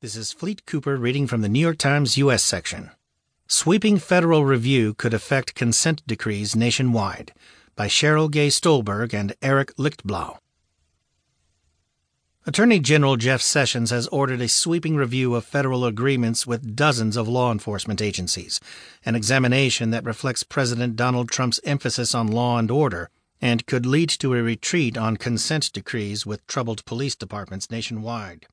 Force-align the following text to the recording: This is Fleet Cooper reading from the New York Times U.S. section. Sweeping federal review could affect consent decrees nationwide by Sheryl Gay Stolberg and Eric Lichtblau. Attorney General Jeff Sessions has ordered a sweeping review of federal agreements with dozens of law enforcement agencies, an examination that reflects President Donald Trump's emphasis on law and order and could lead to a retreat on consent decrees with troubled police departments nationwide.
This 0.00 0.14
is 0.14 0.32
Fleet 0.32 0.64
Cooper 0.64 0.96
reading 0.96 1.26
from 1.26 1.40
the 1.40 1.48
New 1.48 1.58
York 1.58 1.76
Times 1.76 2.16
U.S. 2.18 2.44
section. 2.44 2.92
Sweeping 3.48 3.98
federal 3.98 4.44
review 4.44 4.94
could 4.94 5.12
affect 5.12 5.56
consent 5.56 6.06
decrees 6.06 6.54
nationwide 6.54 7.32
by 7.74 7.88
Sheryl 7.88 8.30
Gay 8.30 8.48
Stolberg 8.48 9.12
and 9.12 9.34
Eric 9.42 9.74
Lichtblau. 9.74 10.38
Attorney 12.46 12.78
General 12.78 13.16
Jeff 13.16 13.42
Sessions 13.42 13.90
has 13.90 14.06
ordered 14.06 14.40
a 14.40 14.46
sweeping 14.46 14.94
review 14.94 15.34
of 15.34 15.44
federal 15.44 15.84
agreements 15.84 16.46
with 16.46 16.76
dozens 16.76 17.16
of 17.16 17.26
law 17.26 17.50
enforcement 17.50 18.00
agencies, 18.00 18.60
an 19.04 19.16
examination 19.16 19.90
that 19.90 20.04
reflects 20.04 20.44
President 20.44 20.94
Donald 20.94 21.28
Trump's 21.28 21.58
emphasis 21.64 22.14
on 22.14 22.28
law 22.28 22.56
and 22.56 22.70
order 22.70 23.10
and 23.40 23.66
could 23.66 23.84
lead 23.84 24.10
to 24.10 24.34
a 24.34 24.44
retreat 24.44 24.96
on 24.96 25.16
consent 25.16 25.72
decrees 25.72 26.24
with 26.24 26.46
troubled 26.46 26.84
police 26.84 27.16
departments 27.16 27.68
nationwide. 27.68 28.46